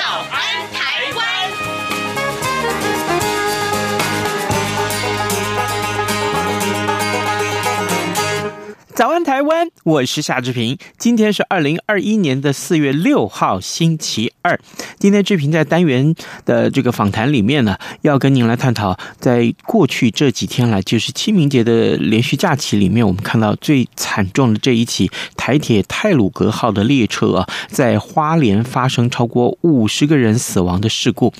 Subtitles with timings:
[0.00, 0.32] 早安
[0.72, 1.20] 台湾》。
[8.94, 9.69] 早安，台湾！
[9.84, 10.76] 我是夏志平。
[10.98, 14.58] 今天是二零二一年的四月六号，星期二。
[14.98, 31.32] 今天志平在单元的这个访谈里面呢，要跟您来探讨，在过去这几天来，就是清明节的连续假期里面，我们看到最惨重的这一起台铁泰鲁阁号的列车啊，在花莲发生超过五十个人死亡的事故。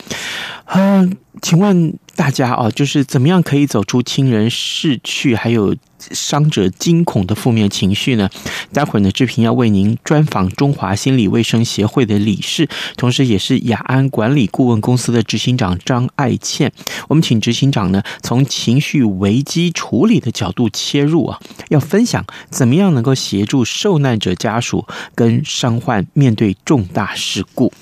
[0.66, 8.28] 嗯，请问大家啊，就是怎么样可以走出亲人逝去，还有伤者惊恐的负面情绪呢？
[8.72, 16.72] 待会儿呢，志平要为您专访中华心理卫生协会的理事，同时也是雅安管理顾问公司的执行长张爱倩。
[17.09, 27.72] 我们请执行长呢，从情绪危机处理的角度切入啊，要分享怎么样能够协助受难者家属跟伤患面对重大事故。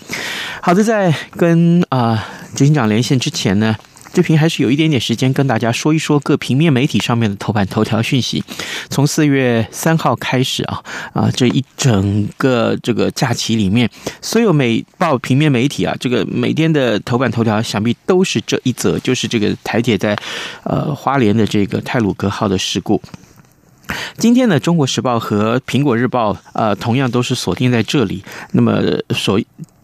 [0.60, 3.74] 好的，在跟啊执行长连线之前前呢。
[4.10, 8.42] 志平还是有一点点时间跟大家说一说各平面媒体上面的头版头条讯息。
[8.88, 10.82] 从四月三号开始啊
[11.12, 13.88] 啊，这一整个这个假期里面，
[14.22, 20.16] 所有美报平面媒体啊，这个每天的头版头条想必都是这一则，就是这个台铁在
[20.64, 23.00] 呃花莲的这个泰鲁阁号的事故。
[24.16, 28.24] 今天呢，《中国时报》和《苹果日报》呃同样都是锁定在这里。
[28.52, 28.80] 那么
[29.14, 29.38] 所。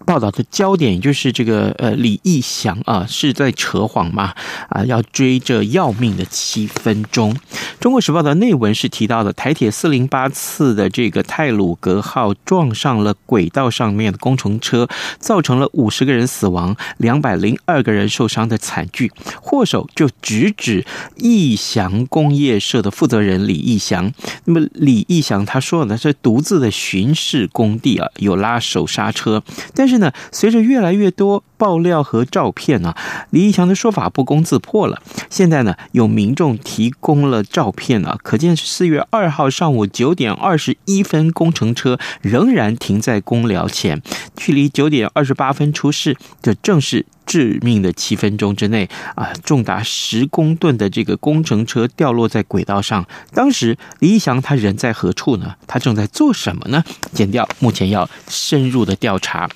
[0.04, 4.34] 报道的焦点就是这个呃李义祥啊是在扯谎吗？
[4.68, 7.34] 啊，要追着要命的七分钟。
[7.80, 14.86] 中国时报的内文是提到的台铁四零八次的这个泰鲁阁号撞上了轨道上面的工程车，
[15.18, 19.10] 造成了五十个人死亡、两百零二个人受伤的惨剧。
[19.40, 20.84] 祸首就直指
[21.16, 24.12] 义祥工业社的负责人李义祥。
[24.44, 29.42] 那么李义祥他说呢，是独自的巡视工地啊，有拉手刹车，
[29.74, 29.93] 但是。
[29.94, 32.94] 是呢，随着越来越多爆料和照片呢，
[33.30, 35.00] 李义祥的说法不攻自破了。
[35.30, 44.02] 现在呢，有民众提供了照片啊，可见是四月二号上午九点二十一分，工程车仍然停在工寮前，
[44.36, 53.06] 距离九点二十八分出事，这正是致命的七分钟之内啊，重达十公吨的这个工程车掉落在轨道上。
[53.32, 55.54] 当时李义祥他人在何处呢？
[55.68, 56.82] 他正在做什么呢？
[57.12, 59.48] 检调目前要深入的调查。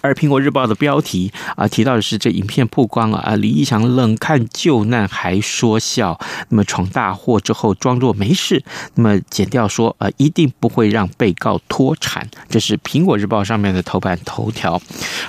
[0.00, 6.18] 而《苹果日报》的标题啊，提到的是这影片曝光了啊，李义祥冷看救难还说笑，
[6.48, 8.62] 那么闯大祸之后装作没事，
[8.94, 14.80] 那么剪掉说啊，一定不会让被告脱产，这是《苹果日报》上面的头版头条。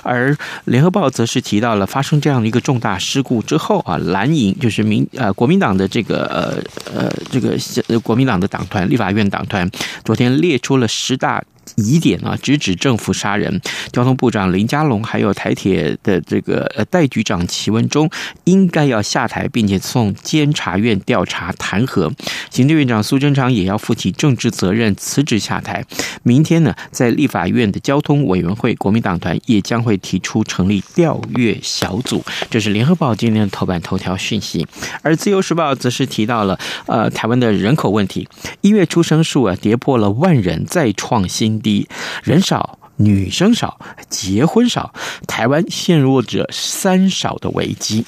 [0.02, 0.32] 而
[0.64, 7.58] 《联合报》则是提到了发生这样的一个重大事故之后啊，蓝营就是民呃国民党的这个呃呃这个
[8.00, 9.70] 国民党的党团立法院党团
[10.04, 11.42] 昨天列出了十大。
[11.74, 13.60] 疑点啊，直指政府杀人。
[13.92, 18.08] 交通部长林佳龙还有台铁的这个呃代局长齐文忠
[18.44, 22.10] 应该要下台，并且送监察院调查弹劾。
[22.50, 25.84] 行政院长苏贞昌也要负起政治责任，辞职下台。
[26.22, 32.24] 明天呢，在立法院的交通委员会，国民党团也将会提出成立调阅小组。
[32.48, 34.66] 这是联合报今天的头版头条讯息。
[35.02, 38.28] 而自由时报则是提到了呃台湾的人口问题，
[38.60, 41.55] 一月出生数啊跌破了万人，再创新。
[41.60, 41.88] 低
[42.22, 43.78] 人少，女生少，
[44.08, 44.92] 结婚少，
[45.26, 48.04] 台湾陷入着三少的危机。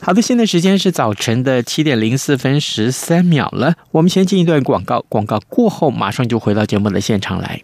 [0.00, 7.62] 好的，现在时间是早晨的七点零四分十三秒了，我们先进一段广告，广告过后马上就回到节目的现场来。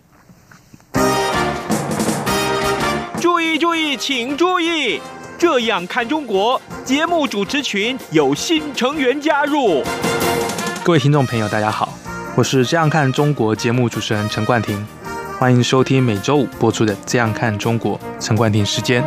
[3.21, 5.01] 注意注意，请注意，
[5.37, 9.83] 这样看中国节目主持群有新成员加入。
[10.85, 11.93] 各位听众朋友，大家好，
[12.37, 14.87] 我是这样看中国节目主持人陈冠廷。
[15.39, 19.05] 欢迎收听每周五播出的《这样看中国》，陈冠廷时间。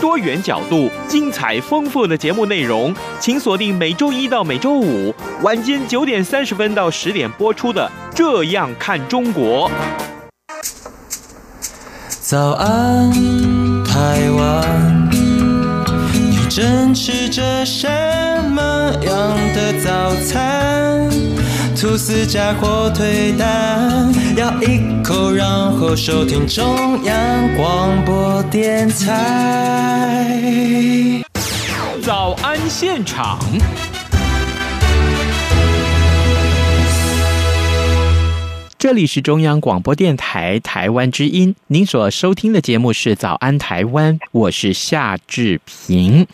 [0.00, 9.70] 多元角度、精彩丰富的节目内容，请锁定每周一到每周五晚间九点三十分到十点播出的《这样看中国》。
[12.22, 13.12] 早安，
[13.84, 15.10] 台湾，
[16.14, 17.86] 你正吃着什
[18.48, 18.62] 么
[19.02, 21.10] 样的早餐？
[21.80, 25.48] 吐司加火腿蛋，咬一口，然
[25.78, 30.36] 后收听中央广播电台。
[32.02, 33.38] 早安现场。
[38.78, 46.26] 这里是中央广播电台台湾之音，您所收听的节目是《早安台湾》，我是夏志平。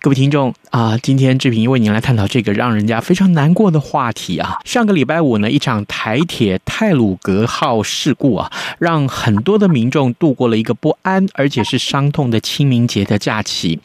[0.00, 4.58] 各位听众啊，今天志平为您来探讨这个让人家非常难过的话题啊。
[4.64, 13.80] 上个礼拜五呢，一场台铁泰鲁阁号事故啊，让很多的民众度过了一个不安而且是伤痛的清明节的假期。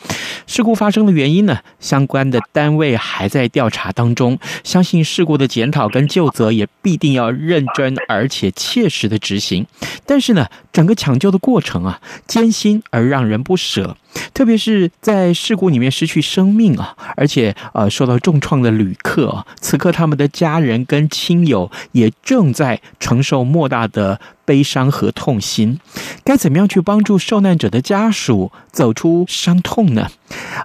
[0.48, 7.95] 事故发生的原因呢，相关的单位还在调查当中，相信事故的检讨跟救责也必定要认真。
[8.07, 9.66] 而且切实的执行，
[10.06, 13.95] 但是呢，整个抢救的过程啊，艰辛而让人不舍。
[14.33, 25.79] 特别是在事故里面失去生命啊，而且呃受到重创的旅客啊，此刻他们的家人跟亲友也正在承受莫大的悲伤和痛心。
[26.23, 30.07] 该怎么样去帮助受难者的家属走出伤痛呢？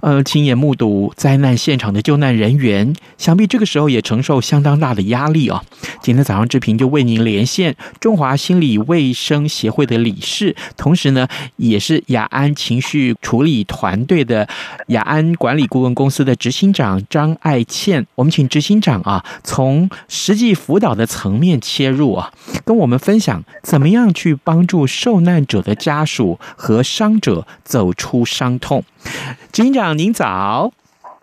[0.00, 5.64] 呃，亲眼目睹灾难现场的救难人员，想必这个时候也承受相当大的压力啊。
[6.00, 11.26] 今天早上志平就为您连线中华心理卫生协会的理事，同时呢，
[11.56, 14.49] 也是雅安情绪处理团队的
[14.88, 22.32] 雅安管理顾问公司的执行长张爱倩，我们请执行长啊，从实际辅导的层面切入啊，
[22.64, 28.85] 跟我们分享怎么样去帮助受难者的家属和伤者走出伤痛。
[29.51, 30.73] 警长您早。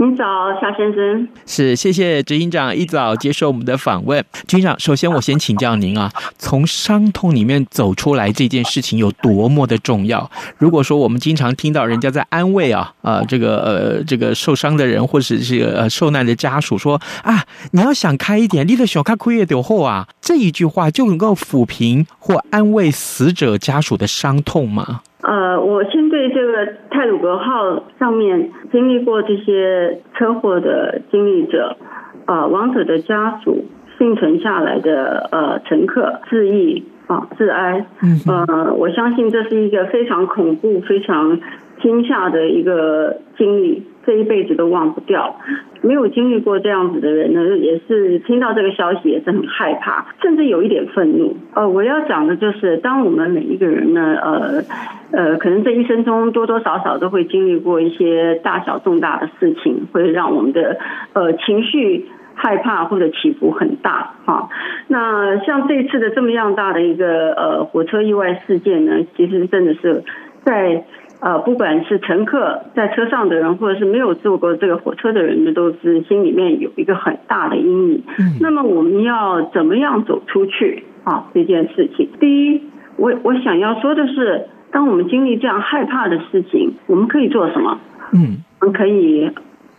[0.03, 0.25] 您早，
[0.59, 1.25] 夏先生。
[1.45, 4.21] 是，谢谢执行长一早接受我们的访问。
[4.45, 10.29] 局长，首先我先请教您啊， 从伤痛里面走出来这件事情有多么的重要？
[10.57, 17.41] 如果说我们经常听到人家在安慰啊，呃，这个呃，这个受伤的人或者是呃受难的家属说啊，
[17.71, 24.99] 你要想开一点，你的小卡亏也丢后啊，这一句话就能够抚平或安慰死者家属的伤痛吗？
[25.23, 31.77] 呃，我先对这个泰鲁格号上面经历过这些车祸的经历者，
[32.25, 33.63] 呃，亡者的家属，
[33.97, 37.85] 幸存下来的呃乘客致意啊致哀，
[38.27, 41.39] 呃，我相信这是一个非常恐怖、非常
[41.81, 43.83] 惊吓的一个经历。
[44.05, 45.39] 这一辈子都忘不掉，
[45.81, 51.37] 没有经历过这样子的人呢，也是听到这个消息也是很害怕，甚至有一点愤怒。
[51.53, 54.63] 呃，我要讲的就是，当我们每一个人呢，呃，
[55.11, 60.77] 呃，可能这一生中多多少少都会经历过一些大小重大的事情，会让我们的
[61.13, 64.49] 呃情绪害怕或者起伏很大哈。
[64.87, 70.03] 那像这次的这么样大的一个呃火车意外事件呢，其实真的是
[70.43, 70.83] 在。
[71.23, 78.03] 呃，不管是乘客在车上的人，或者是没有坐过这个火车的人呢，都是心里面有一个很大的阴影。
[78.19, 78.37] 嗯。
[78.41, 81.29] 那么我们要怎么样走出去啊？
[81.33, 82.61] 这件事情，第一，
[82.97, 87.79] 我我想要说的是，当我们经历这样害怕的事情，我们可以做什么？
[88.11, 89.31] 嗯，我们可以。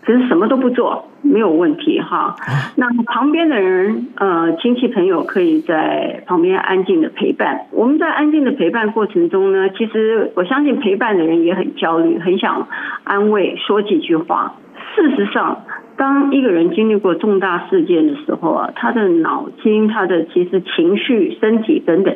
[0.07, 2.37] 其实什么都不做没有问题哈，
[2.77, 7.67] 那旁边的人呃亲戚朋友可以在旁边安静的陪伴。
[7.71, 12.69] 我们在安静的陪伴过程中呢，其实我相信陪伴的人也很焦虑，很想
[13.05, 14.57] 安慰说几句话。
[14.95, 15.65] 事实上，
[15.97, 22.15] 当一个人经历过重大事件的时候啊，他的脑筋、他的其实情绪、身体等等，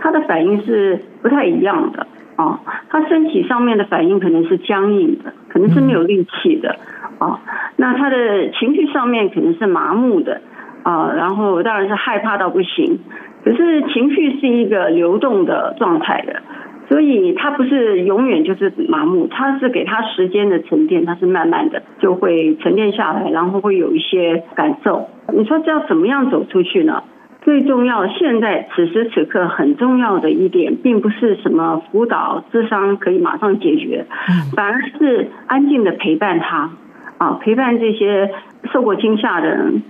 [0.00, 2.58] 他的反应是不太一样的啊。
[2.88, 6.76] 他身体上面的反应可能是僵硬的，可能是没有力气的。
[7.18, 7.40] 啊，
[7.76, 10.40] 那他的情绪上面可能是麻木的
[10.82, 12.98] 啊，然后当然是害怕到不行。
[13.44, 16.42] 可是情绪是一个流动的状态的，
[16.88, 25.08] 所以他不是永远就是麻木，他是给他时间的沉淀，他是慢慢的就会沉淀下来，然后会有一些感受。
[25.32, 27.04] 你说这要怎么样走出去呢？
[27.42, 34.04] 最重要，现在此时此刻很重要的一点，并不是什么辅导、智商可以马上解决，
[34.56, 36.70] 反而是安静的陪伴他。
[37.18, 38.30] 啊，陪伴这些
[38.72, 39.82] 受过惊吓的人，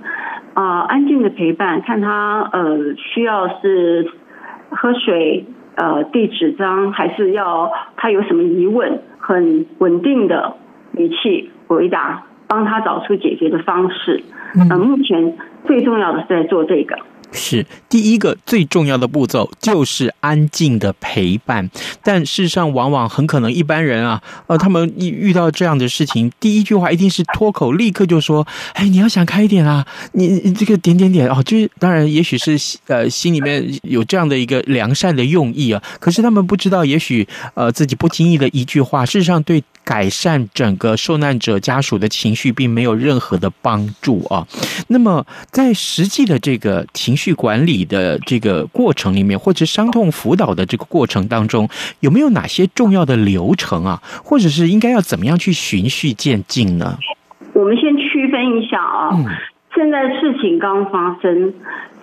[0.55, 4.11] 啊，安静的陪伴，看他呃需要是
[4.71, 10.55] 喝水，呃递纸张，还是要他有什么疑问，很稳定的
[10.97, 14.23] 语气回答，帮他找出解决的方式。
[14.71, 16.97] 呃，目前最重要的是在做这个。
[17.37, 21.71] 是第一个最重要的步骤，就是安静的陪伴。
[22.03, 44.47] 但事实上，往往很可能一般人啊，呃，他们一遇到这样的事情，第一句话一定是脱口立刻就说：“哎，你要想开一点啊，你你这个点点点哦。”就是当然，也许是呃心里面有这样的一个良善的用意啊，可是他们不知道，也许呃自己不经意的一句话，事实上对改善整个受难者家属的情绪并没有任何的帮助啊。
[44.89, 51.69] 那么在实际的这个情绪管理的这个过程里面，或者伤痛辅导的这个过程当中，
[52.01, 54.01] 有没有哪些重要的流程啊？
[54.25, 56.99] 或者是应该要怎么样去循序渐进呢？
[57.53, 59.25] 我们先区分一下啊，嗯、
[59.75, 61.55] 现在事情刚发生，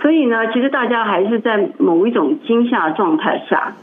[0.01, 3.75] 所以呢，其实大家还是在某一种惊吓状态下。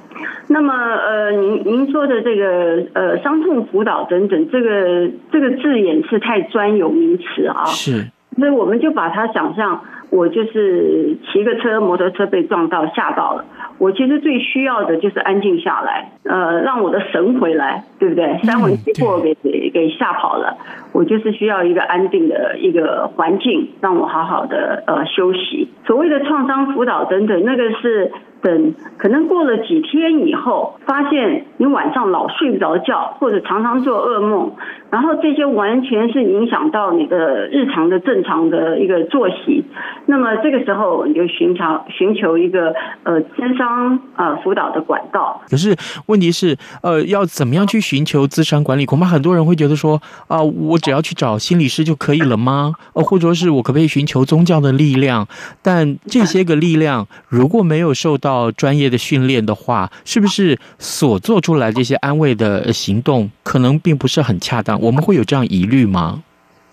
[0.49, 9.80] 那么，呃，您您说的这个呃伤痛辅导等等，这个这个字眼是太专有名词啊，是，所以我们就把它想象。
[10.11, 13.45] 我就是骑个车，摩托车被撞到，吓到了。
[13.79, 18.38] 我其实最需要的就是安静下来，呃，让我的神回来，对不对？
[18.43, 20.59] 三魂七魄给给给吓跑了，
[20.93, 25.69] 我就是需要一个安定的一个环境，让我好好的呃休息。
[25.87, 28.12] 所谓的创伤辅导等等，那个是。
[28.42, 34.52] 等可能过了几天以后，发现你晚上老睡不着觉，或者常常做噩梦，
[34.90, 39.64] 然后这些完全是影响到你的日常的正常的一个作息。
[40.06, 45.42] 那么这个时候你就寻找寻求一个呃咨商啊辅导的管道。
[45.49, 48.87] 可是问题是呃要怎么样去寻求咨商管理？
[48.87, 52.73] 恐怕很多人会觉得说啊、我只要去找心理师就可以了吗？
[52.94, 55.26] 呃，或者说是我可不可以寻求宗教的力量？
[55.62, 64.81] 但这些个力量如果没有受到到专业的训练的话，是不是所做出来这些安慰的行动可能并不是很恰当？
[64.81, 66.23] 我们会有这样疑虑吗？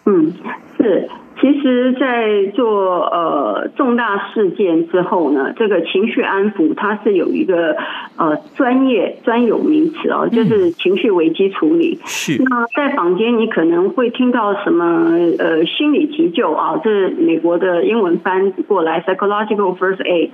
[0.06, 0.32] 嗯，
[0.78, 1.10] 是。
[1.40, 7.78] 其实，在做呃重大事件之后呢，这个情绪安抚它是有一个
[8.18, 12.00] 呃专业专有名词哦，就是情绪危机处理。
[12.06, 12.42] 是。
[12.50, 20.32] 那在坊间你可能会听到什么呃心理急救啊，这是美国的英文翻过来 psychological first aid。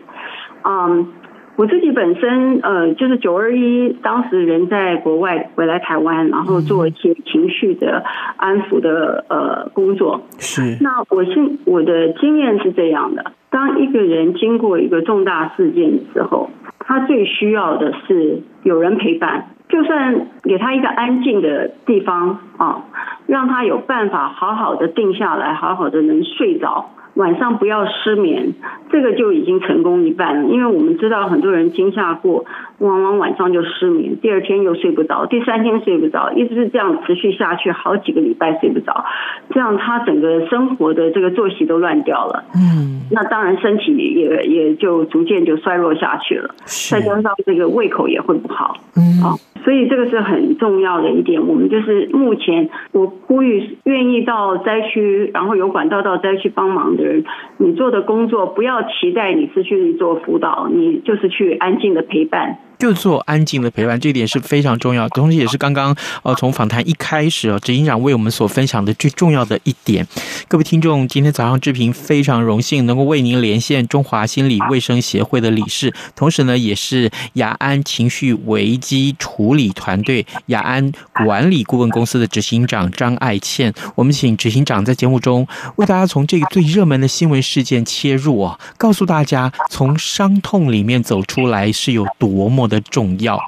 [0.64, 1.08] 嗯，
[1.56, 8.04] 我自己本身呃，就是九二一当时人在国外回来台湾，然后做一些情绪的
[8.38, 10.22] 安抚的呃工作。
[10.40, 10.78] 是。
[10.82, 22.86] 那我现我的经验是这样的：当一个人经过一个重大事件的时候，他最需要的是有人陪伴，就算给他一个安静的地方啊，
[23.28, 26.90] 让他有办法好好的定下来，好好的能睡着。
[27.16, 28.54] 晚上不要失眠，
[28.92, 30.50] 这个就已经成功一半了。
[30.50, 32.46] 因为我们知道很多人惊吓过，
[32.80, 39.06] 往往晚上就失眠，第二天又睡不着，第三天睡不着，一直是这样持续下去，好几个礼拜睡不着，
[39.52, 42.44] 这样他整个生活的这个作息都乱掉了。
[42.56, 48.76] 嗯，那当然身体也也就逐渐就衰弱下去了，再加上这个胃口也会不好。
[48.96, 49.38] 嗯，好。
[49.64, 57.24] 所以这个是很重要的一点，我们就是目前我呼吁愿意到灾区，然后有管道到灾区帮忙的人，
[57.58, 62.58] 你做的工作不要期待你是去做辅导，你就是去安静的陪伴。
[62.80, 70.06] 就做安静的陪伴，这一点是非常重要，同时也是刚刚呃从访谈一开始哦，执行长为我们所分享的最重要的一点。
[70.50, 83.74] 各位听众，今天早上志平非常荣幸能够为您连线中华心理卫生协会的理事，同时呢也是雅安情绪危机处理团队雅安管理顾问公司的执行长张爱倩。
[83.96, 93.40] 我们请执行长在节目中为大家从这个最热门的新闻事件切入啊，告诉大家从伤痛里面走出来是有多么的的重要，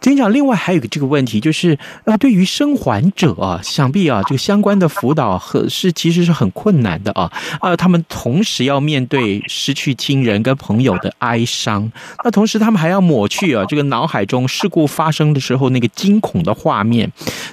[0.00, 7.32] 警长，另外还有个这个问题，就是呃，对于生还者啊，想必啊，这个相关的辅导和是其实是很困难的啊，
[7.62, 11.90] 呃，他们同时要面对失去亲人跟朋友的哀伤，
[12.22, 17.10] 那同时他们还要抹去啊这个脑海中事故发生的时候那个惊恐的画面。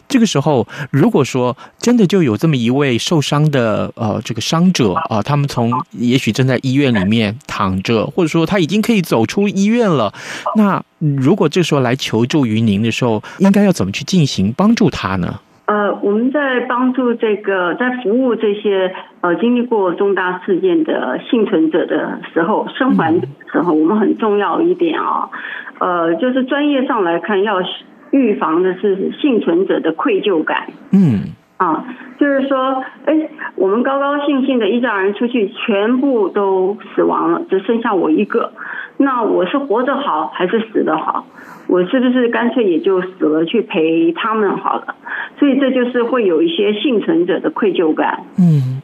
[0.07, 10.13] 这个时候，如果说真的就有这么一位受伤的呃这个伤者啊，他们从也许正在医院里面躺着，或者说他已经可以走出医院了，
[10.55, 10.83] 那。
[11.17, 15.27] 如果这时候来求助于您的时候，应该要怎么去进行帮助他呢？
[15.67, 25.29] 呃，我们在帮助这个，在服务这些呃经历过重大事件的幸存者的时候，生还的时候，我们很重要一点啊，
[25.79, 27.61] 呃，就是专业上来看，要
[28.11, 30.67] 预防的是幸存者的愧疚感。
[30.91, 31.33] 嗯。
[31.57, 31.85] 啊，
[32.19, 38.51] 就是说，哎，我们高高兴兴的一家人出去，全部都死亡了，只剩下我一个。
[38.97, 41.25] 那我是活着好还是死的好？
[41.67, 44.95] 我是不是干脆也就死了去陪他们好了？
[45.37, 48.23] 所以这就是会有一些幸存者的愧疚感。
[48.37, 48.81] 嗯，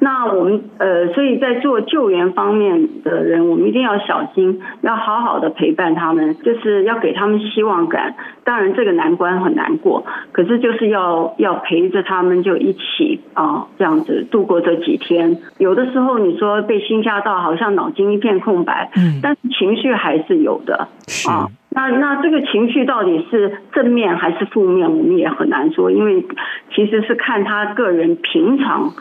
[0.00, 8.14] 那我们呃，所以在做救援方面的人，我们一定要小心，要好好的陪伴他们，就是要给他们希望感。
[8.44, 15.38] 当然，这个难关很难过，可是就是要要陪着他们，就一起啊，这样子度过这几天。
[15.58, 20.88] 有的时候你说被惊吓到，好像脑筋一片空白，嗯，但是情绪还是有的
[21.28, 21.48] 啊。
[21.72, 26.26] 那那这个情绪到底是正面还是负面，我们也很难说，因为
[26.74, 28.92] 其实是看他个人平常。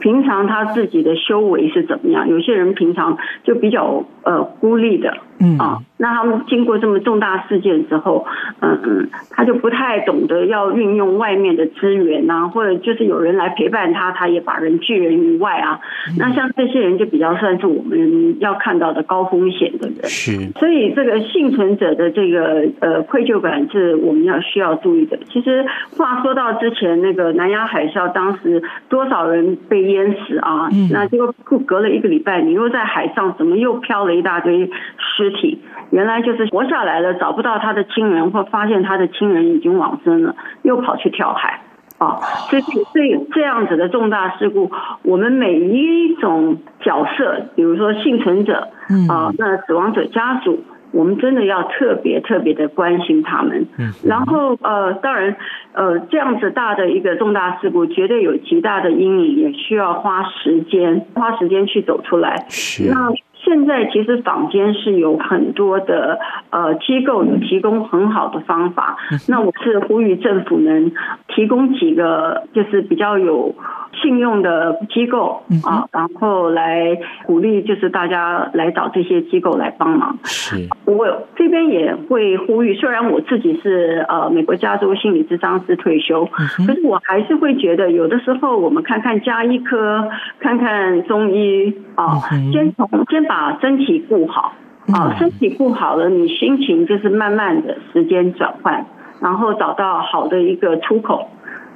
[0.00, 2.28] 平常他自己的修为是怎么样？
[2.28, 8.26] 有些人平常就比较呃孤立的，嗯啊，那他们经过这么重大事件之后，
[8.60, 15.80] 嗯嗯，他就不太懂得要运用外面的资源啊，或者就是有人来陪伴他，他也把人拒人于外啊。
[16.18, 20.50] 那像这些人就比较算是我们要看到的高风险的人，是。
[20.58, 25.18] 所以这个幸存者的这个呃愧疚感是我们要需要注意的。
[25.30, 25.64] 其实
[25.96, 30.68] 话说到之前那个南亚海啸，当时多少人被淹死啊！
[30.90, 31.32] 那结果
[31.66, 35.60] 隔了一个礼拜，你又在海上，怎么又飘了一大堆尸体？
[35.90, 41.62] 原来就是活下来了，找不到他的亲人，或发现他的亲人已经往生了，又跑去跳海
[41.98, 42.20] 啊！
[42.50, 44.70] 所以这这样子的重大事故，
[45.02, 48.68] 我们每一种角色，比如说幸存者
[49.08, 50.62] 啊，那死亡者家属。
[50.90, 53.66] 我们真的要特别特别的关心他们，
[54.02, 55.36] 然后呃，当然
[55.74, 62.46] 呃，这样子大的一个重大事故，绝对有极大的阴影，也需要花时间，花时间去走出来。
[62.48, 62.84] 是。
[62.84, 63.10] 那
[63.48, 66.18] 现在其实坊间是有很多的
[66.50, 70.92] 呃机构有提供很好的方法，那我是呼吁政府能
[71.28, 73.54] 提供几个，就是比较有。
[74.02, 80.18] 信用的机构啊，然后来鼓励，就是大家来找这些机构来帮忙。
[80.24, 90.08] 是，我这边也会呼吁，虽然我自己是呃美国加州心理咨商师退休，可是我还是会觉得，有的时候我们看看家医科，
[90.40, 92.18] 看看中医啊，
[92.52, 94.52] 先从先把身体顾好
[94.92, 98.86] 啊，身体顾好了，你心情就是慢慢的时间转换，
[99.20, 101.28] 然后找到好的一个出口。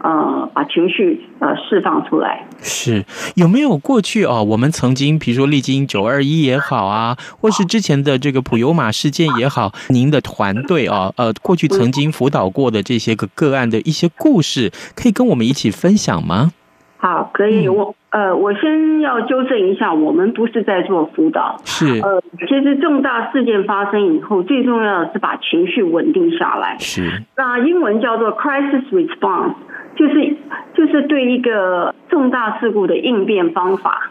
[0.03, 2.45] 呃，把情绪呃释放出来。
[2.61, 3.05] 是
[3.35, 4.43] 有没有过去哦？
[4.43, 16.51] 我们曾经，比如说历经九二一也好啊，或是之前的这个普悠玛事件也好，您的团队啊， 呃，过去曾经辅导过的这些个个案的一些故事，可以跟我们一起分享吗？
[16.99, 17.69] 好，可以。
[17.69, 21.61] 我呃，我先要纠正一下，我们不是在做辅导。
[21.65, 26.77] 是呃，其实重大事件发生以后，最重要的是把情绪稳定下来。
[26.79, 27.23] 是。
[27.37, 29.55] 那英文叫做 crisis response。
[29.95, 30.37] 就是
[30.75, 34.11] 就是对一个重大事故的应变方法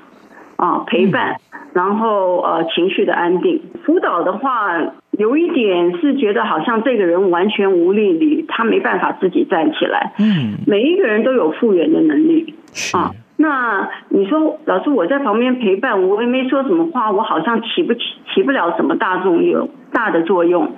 [0.55, 1.37] 啊，陪伴，
[1.73, 3.61] 然后呃情绪的安定。
[3.83, 4.79] 辅导的话，
[5.11, 10.13] 有一点是觉得好像这个人完全无力，你他没办法自己站起来。
[10.19, 12.53] 嗯，每一个人都有复原的能力
[12.93, 13.11] 啊。
[13.37, 20.75] 那你说，老师我在旁边陪伴，我也没说什么话，我好像起不起起不了什么大作用，大的作用。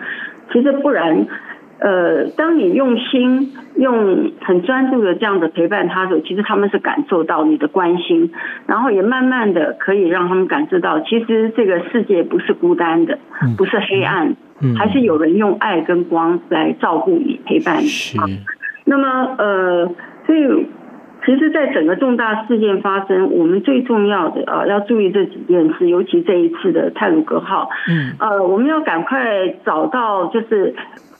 [0.53, 1.27] 其实不然。
[1.83, 8.31] 呃，当你用心、用很专注的这样的陪伴他的时候，其实他们是感受到你的关心，
[8.67, 13.19] 然后也慢慢的可以让他们感知到，其实这个世界不是孤单的，
[13.57, 14.33] 不是黑暗，
[14.77, 18.17] 还是有人用爱跟光来照顾你、陪伴你。
[18.17, 18.23] 啊，
[18.85, 19.85] 那么呃，
[20.25, 20.65] 所以
[21.25, 30.73] 其实，在整个重大事件发生，我们最重要的啊，要注意这几件事，尤其这一次的泰鲁格号，嗯，呃，我们要赶快找到就是。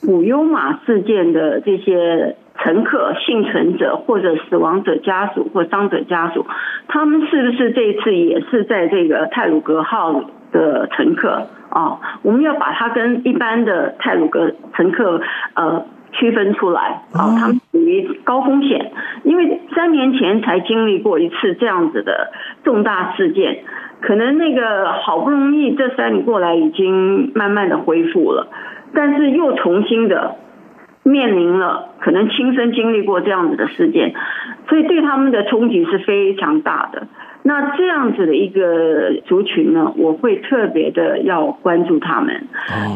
[0.04, 6.46] 普悠玛事件的这些乘客、幸存者或者死亡者家属或伤者家属，
[6.88, 11.98] 他们是不是这一次也是在这个泰鲁格号的乘客啊？
[12.22, 15.20] 我们要把它跟一般的泰鲁格乘客
[15.54, 18.92] 呃区分出来啊，他们属于高风险，
[19.24, 22.30] 因为三年前才经历过一次这样子的
[22.62, 23.64] 重大事件，
[24.00, 28.46] 可能那个好不容易这三年过来已经慢慢的恢复了。
[28.94, 30.36] 但是又重新的
[31.02, 34.14] 面临了可能亲身经历过这样子的事件，
[34.68, 37.08] 所以对他们的冲击是非常大的。
[37.46, 42.46] 那这样子的一个族群呢，我会特别的要关注他们，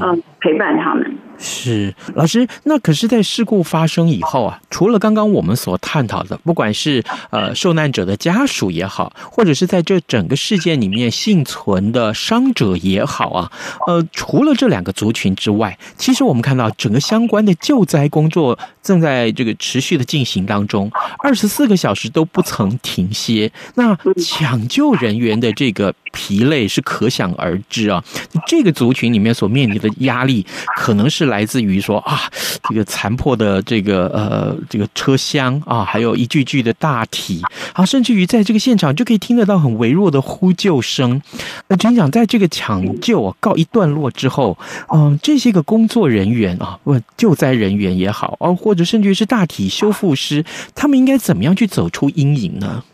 [0.03, 1.19] 嗯，陪伴他们。
[1.41, 13.53] 是老师，那可是，在事故发生以后啊，除了刚刚我们所探讨的，不管是呃受难者的家属也好，或者是在这整个事件里面幸存的伤者也好啊，
[13.87, 20.91] 呃，除了这两个族群之外，其实我们看到整个相关的救灾工作正在这个持续的进行当中，
[21.23, 23.49] 二十四个小时都不曾停歇。
[23.77, 28.03] 那抢救人员的这个疲累是可想而知啊，
[28.49, 32.21] 这个族群里面所面临的压力力可能是来自于说啊，
[32.69, 41.21] 这个残破的这个呃这个车厢啊，还有一具具的大体，啊，甚至于在这个现场就可以听得到很微弱的呼救声。
[41.69, 44.59] 那警长在这个抢救啊告一段落之后，
[44.95, 52.85] 嗯，这些个工作人员啊，问救灾人员也好，啊，或者甚至于是大体修复师，他们应该怎么样去走出阴影呢？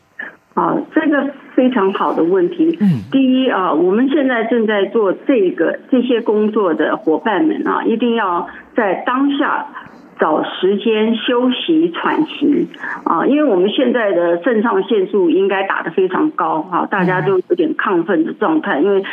[0.55, 2.76] 啊，这个非常好的问题。
[2.80, 9.66] 嗯，第一啊，我们现在正在做这个这些工作的伙伴们啊，一定要在当下
[10.18, 12.68] 找时间休息喘息
[13.04, 19.04] 啊，因为我们现在的肾上腺素应该打得非常高啊，大家都有点亢奋的状态，因为。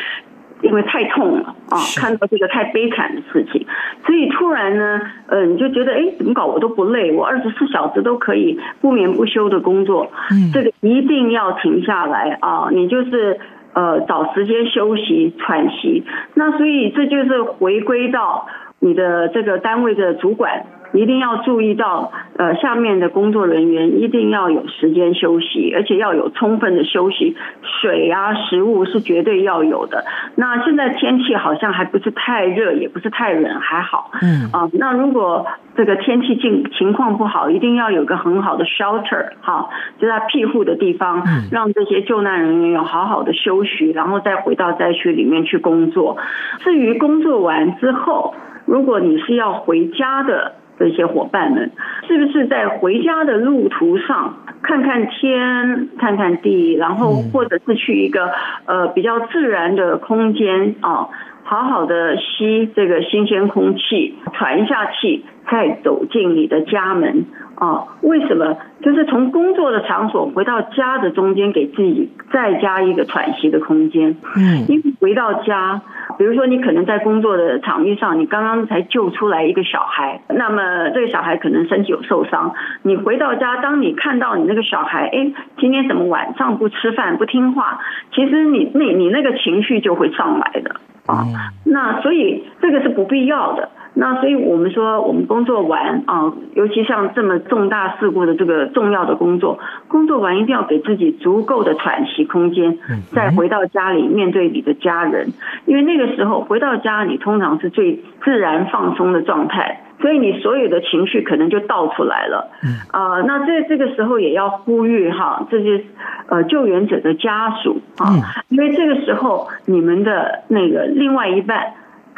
[0.61, 3.65] 因为太痛了啊，看到这个太悲惨的事情，
[4.05, 10.11] 所以突然呢，呃，你就觉得，哎，怎么搞我都不累，我二十四小时都可以不眠不休的工作，
[10.53, 13.39] 这个一定要停下来啊，你就是
[13.73, 16.03] 呃找时间休息喘息，
[16.35, 18.47] 那所以这就是回归到
[18.79, 20.65] 你的这个单位的主管。
[20.93, 27.35] 一定要注意到，呃，下面的工作人员一定要有时间休息，而且要有充分的休息，
[27.81, 30.03] 水啊、食物是绝对要有的。
[30.35, 34.11] 那现在天气好像还不是太热，也不是太冷，还好。
[34.21, 46.17] 嗯啊，那如果这个天气境情况不好，一定要有个很好的 shelter，哈，就在庇护的地方，让这些救难人员有好好的休息，然后再回到灾区里面去工作。
[46.59, 50.55] 至于工作完之后，如果你是要回家的。
[50.81, 51.69] 这些伙伴们，
[52.07, 58.31] 是不是在回家的路途上看看天，看看地，然后或者是去一个
[58.65, 61.07] 呃比较自然的空间啊，
[61.51, 67.87] 好好的吸这个新鲜空气，喘一下气，再走进你的家门啊？
[67.99, 68.55] 为什么？
[68.81, 74.15] 就是从工作的场所回到家的中间，给自己再加一个喘息的空间。
[74.37, 75.81] 嗯，因为回到家。
[76.17, 82.53] 比如说，你可能在工作的场域上，你刚刚才救出来一个小孩，那么这个小孩可能身体有受伤。
[82.83, 87.81] 你回到家，当你看到你那个小孩，哎，今天怎么晚上不吃饭、不听话？
[88.13, 90.75] 其实你那你那个情绪就会上来的
[91.11, 91.51] 啊。
[91.65, 93.69] 那所以这个是不必要的。
[93.93, 102.77] 那所以我们说，我们工作完啊，尤其像这么重大事故的这个重要的工作，工作完一定要给自己足够的喘息空间，
[103.11, 105.33] 再回到家里面对你的家人，
[105.65, 112.49] 因为那个时候回到家，你通常是最自然放松的状态，所以你所有的情绪可能就倒出来了。
[112.91, 115.83] 啊，那在这个时候也要呼吁哈，这些
[116.27, 118.07] 呃救援者的家属啊，
[118.47, 121.73] 因为这个时候你们的那个另外一半。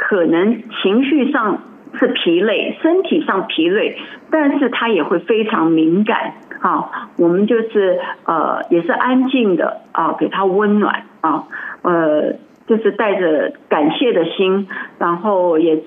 [0.10, 1.64] 可能情绪上
[1.98, 3.98] 是疲累，身体上疲累，
[4.30, 7.10] 但是他也会非常敏感啊。
[7.18, 11.46] 我们就是呃，也是安静的啊，给他温暖啊，
[11.84, 12.34] 呃，
[12.68, 14.68] 就是带着感谢的心，
[15.00, 15.82] 然后也。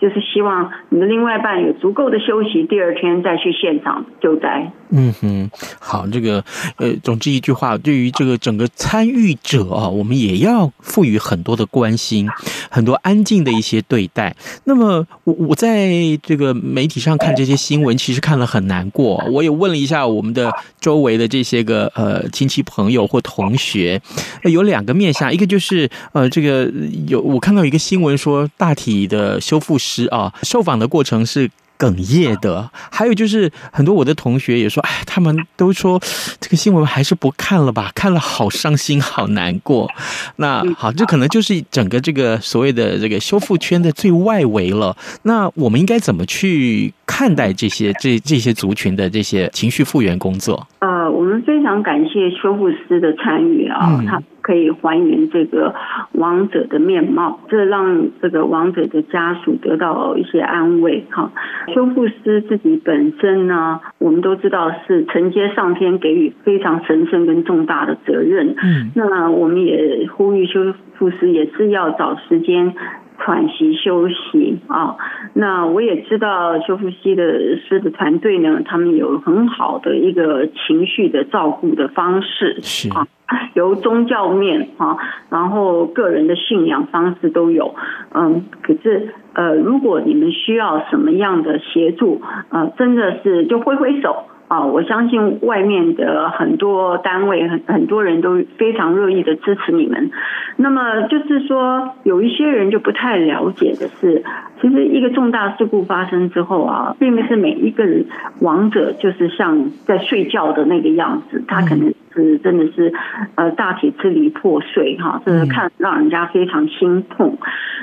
[0.00, 4.70] 就是希望你的另外一半有足够的休息，第二天再去现场救灾。
[4.90, 5.48] 嗯哼，
[5.80, 6.44] 好，这个
[6.76, 12.28] 呃，总之一句话，对于这个整个参与者啊，我们也要赋予很多的关心，
[12.70, 14.34] 很多安静的一些对待。
[14.64, 15.90] 那么我我在
[16.22, 19.22] 这个媒体上看这些新闻，其实看了很难过。
[19.30, 20.50] 我也问了一下我们的
[20.80, 24.00] 周围的这些个呃亲戚朋友或同学，
[24.44, 26.70] 有两个面向，一个就是呃这个
[27.08, 30.04] 有我看到一个新闻说大体的修复师。
[30.14, 36.00] 啊，受访的过程是哽咽的，还有就是很多我的同学也说，哎，他们都说
[36.40, 39.90] 这个新闻还是不看了吧，看了好伤心，好难过。
[40.36, 44.96] 那好，这可能就是整个这个所谓的这个修复圈的最外围了。
[45.22, 50.66] 那我们应该怎么去看待这些这这些族群的这些情绪复原工作？
[50.78, 54.22] 呃，我们非常感谢修复师的参与啊，他。
[54.44, 55.74] 可以还原这个
[56.12, 61.02] 亡者的面貌，这让这个亡者的家属得到一些安慰。
[61.10, 61.32] 哈，
[61.74, 68.54] 修复师自己本身呢，我们都知道是承接上天给予非常神圣跟重大的责任。
[68.62, 72.74] 嗯，那我们也呼吁修复师也是要找时间
[73.18, 74.96] 喘息休息啊。
[75.32, 82.60] 那我也知道修复师的师的团队呢，他们有很好的一个情绪的照顾的方式。
[82.62, 83.06] 是啊。
[83.54, 84.98] 由宗教面啊，
[85.30, 87.74] 然后个人的信仰方式都有，
[88.12, 100.10] 嗯，可是呃，如果你们需要什么样的协助，呃，真的是就挥挥手啊，我相信外面的很多单位很很多人都非常乐意的支持你们。
[100.56, 104.22] 那么就是说，有一些人就不太了解的是，
[104.60, 108.04] 其实一个重大事故发生之后啊，并不是每一个人
[108.40, 111.92] 亡者就是像在睡觉的那个样子，他可能。
[112.14, 112.92] 是真的是
[113.34, 117.36] 呃大体支离破碎哈，这是看让人家非常心痛。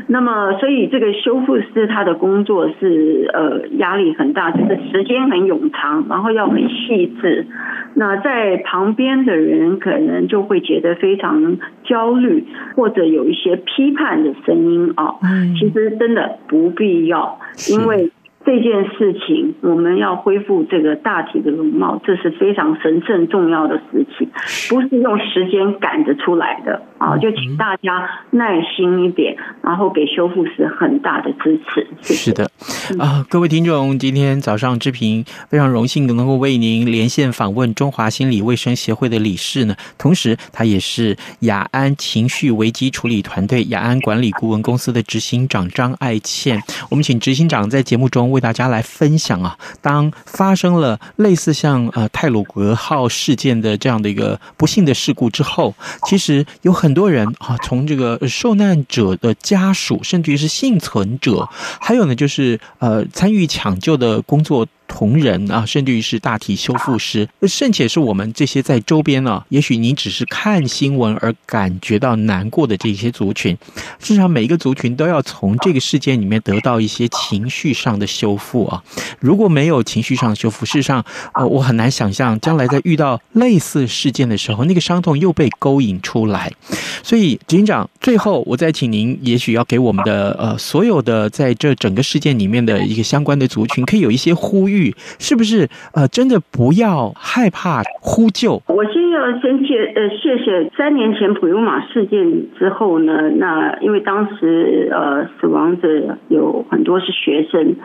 [0.08, 7.46] 那么所以这个修复师他的工作是呃压力很大，就是时间很冗长，然后要很细致。
[7.94, 15.16] 那在旁边的人可能就会觉得非常焦虑，或者有一些批判的声音啊。
[15.60, 17.38] 其实真的不必要，
[17.70, 18.10] 因为。
[18.44, 24.30] 这件事情，我们要恢复这个大体的容貌，这是非常神圣重要的事情，
[24.70, 27.18] 不是用时间赶着出来的啊！
[27.18, 31.88] 就请大家耐心一点，然后给修复师很大的支持。
[32.02, 32.22] 谢谢。
[32.22, 32.52] 是的，
[33.00, 46.62] 啊，各位听众，今天早上志平非常荣幸的能够为您连线访问中华心理卫生协会的理事呢，同时他也是雅安情绪危机处理团队雅安管理顾问公司的执行长张爱倩。
[46.92, 61.48] 我们请执行长在节目中为大家来分享啊，当发生了类似像呃泰鲁格号事件的这样的一个不幸的事故之后，其实有很很多人啊，从这个受难者的家属，甚至于是幸存者，
[61.80, 64.68] 还有呢就是呃参与抢救的工作。
[65.02, 73.58] 同仁啊，甚至于是大体修复师，甚且是我们这些在周边呢，也许你只是看新闻而感觉到难过的这些族群，
[73.98, 78.84] 至少每一个族群都要从这个事件里面得到一些情绪上的修复啊。
[79.20, 86.54] 如果没有情绪上的修复，事实上，呃，我很难想象将来在遇到类似事件的时候，那个伤痛又被勾引出来。
[87.02, 94.91] 所以，警长，最后我再请您，也许要给我们的呃所有的在这整个事件里面的一个相关的族群，可以有一些呼吁。
[95.20, 98.62] 是不是呃，真的不要害怕呼救？
[98.68, 107.76] 我先要先谢呃谢谢三年前普悠玛事件之后呢，那因为当时呃死亡者有很多是学生，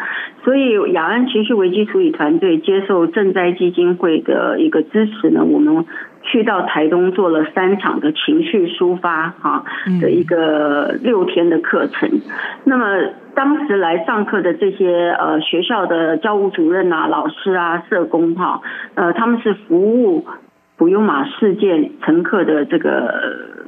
[0.44, 5.84] 所以雅安情绪危机处理团队接受赈灾基金会的一个支持呢，我们
[6.26, 9.64] 去到台东做了三场的情绪抒发哈
[10.00, 12.10] 的一个六天的课程，
[12.64, 12.84] 那么。
[13.36, 18.62] 当时来上课的这些呃学校的教务主任啊、老师啊、社工哈，
[18.94, 20.24] 呃他们是服务
[20.78, 23.12] 普悠玛事件乘客的这个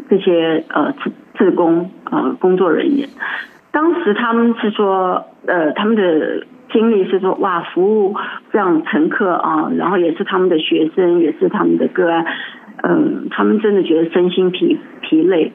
[0.08, 3.10] 这些呃志志工呃工作人员。
[3.70, 8.14] 当时他们是说呃他们的经历是说哇服务
[8.50, 12.26] 让乘客啊，然后也是他们的学生，也是他们的个案，
[12.82, 15.52] 嗯、他们真的觉得身心疲疲累。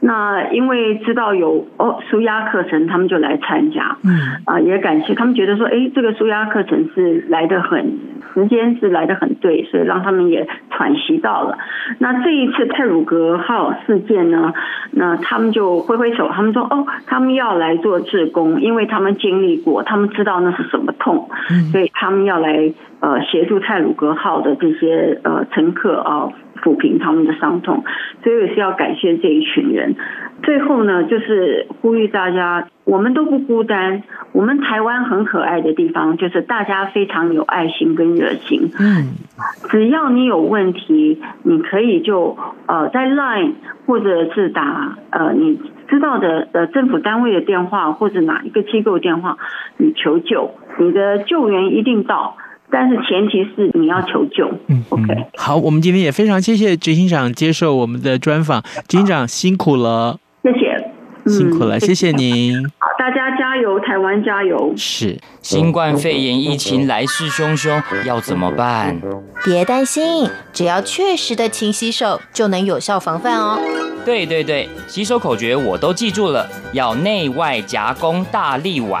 [0.00, 3.96] 那因为知道有哦舒压课程，他们就来参加。
[4.04, 4.10] 嗯
[4.44, 7.98] 啊，也感谢他们觉得说，哎，这个舒压课程是来的很
[8.32, 11.58] 时间是来的很对，所以让他们也喘息到了。
[11.98, 14.52] 那这一次泰鲁格号事件呢，
[14.92, 21.28] 那他们就挥挥手，他们说哦，他们要来做志工，因为他们经历过，他们知道那是什么痛，
[21.72, 26.28] 所以他们要来呃协助泰鲁格号的这些呃乘客啊。
[26.62, 27.84] 抚平他们的伤痛，
[28.22, 29.94] 所以也是要感谢这一群人。
[30.42, 34.02] 最后呢，就是呼吁大家，我们都不孤单。
[34.32, 38.70] 我们台湾很可爱的地方，就是大家非常有爱心跟热情。
[38.78, 39.14] 嗯，
[39.68, 43.54] 只要你有问题，你可以就呃在 Line
[43.86, 49.38] 或者是打呃你知道的呃政府单位的电话，或者哪一个机构电话，
[49.76, 52.36] 你求救，你的救援一定到。
[52.70, 54.50] 但是前提是你要求救。
[54.68, 55.04] 嗯，OK。
[55.36, 60.90] 好，我们今天也非常谢谢执行长接受我们的专访，执行长辛苦了，谢谢，
[61.30, 62.62] 辛苦了，谢谢您。
[62.78, 64.72] 好，大家加油，台湾加油。
[64.76, 69.00] 是，新冠肺炎疫情来势汹汹，要怎么办？
[69.44, 73.58] 别担心，只要确实的勤洗手，就能有效防范哦。
[74.04, 79.00] 对对对，洗手口诀我都记住了，要内外夹攻大立腕。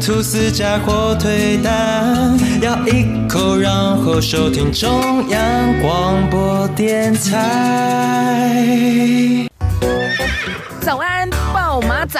[0.00, 8.66] 吐司加火腿蛋，咬一口，然后收听中央广播电台。
[10.80, 12.18] 早安，豹马仔。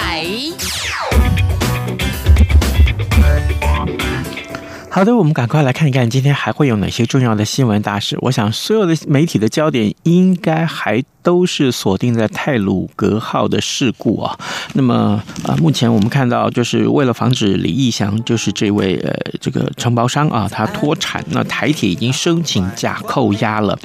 [4.92, 8.18] 好的，我们赶快来看一看今天还会有哪些重要的新闻大事。
[8.22, 14.36] 我想所有的媒体的焦点应该还都是锁定在泰鲁格号的事故啊。
[14.72, 23.78] 那么啊，目前我们看到，就是为了防止李义祥，就是这位呃这个承包商啊，他脱产，那台铁已经申请假扣押了。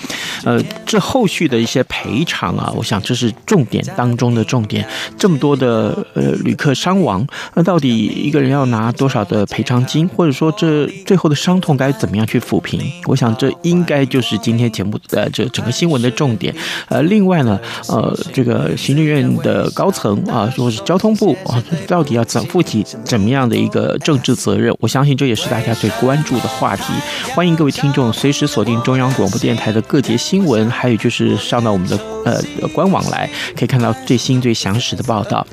[0.44, 4.88] 呃，这后续的一些赔偿啊，我想这是重点当中的重点。
[5.20, 12.80] 这么多的呃旅客伤亡，那到底一个人要拿多少的赔偿金，或者说这最后的伤痛该怎么样去抚平？
[13.06, 16.54] 我想这应该就是今天节目的这整个新闻的重点。
[16.88, 24.76] 呃，另外呢，呃，这个行政院的高层啊，说是交通部啊，到底要怎负起怎么样的一个政治责任？
[24.80, 26.94] 我相信这也是大家最关注的话题。
[27.34, 32.42] 欢迎各位听众随时锁定中央广播电台的各节新闻，还有就是上到我们的呃
[32.74, 35.46] 官网来，可以看到最新最详实的报道。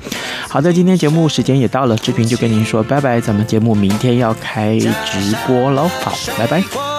[0.47, 6.92] 好的，今天节目时间也到了，志平就跟您说拜拜，咱们节目明天要开直播喽，好，拜拜。